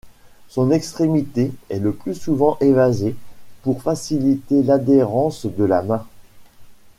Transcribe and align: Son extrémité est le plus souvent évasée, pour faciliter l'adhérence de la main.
Son 0.47 0.71
extrémité 0.71 1.51
est 1.69 1.77
le 1.77 1.91
plus 1.91 2.15
souvent 2.15 2.57
évasée, 2.59 3.15
pour 3.61 3.83
faciliter 3.83 4.63
l'adhérence 4.63 5.45
de 5.45 5.63
la 5.63 5.83
main. 5.83 6.07